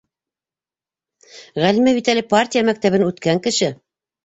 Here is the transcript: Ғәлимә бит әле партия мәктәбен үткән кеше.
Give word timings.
Ғәлимә 1.65 1.95
бит 1.99 2.11
әле 2.15 2.25
партия 2.33 2.65
мәктәбен 2.73 3.09
үткән 3.13 3.45
кеше. 3.49 3.73